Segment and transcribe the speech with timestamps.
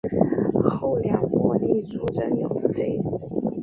[0.67, 3.29] 后梁末帝朱友贞的妃子。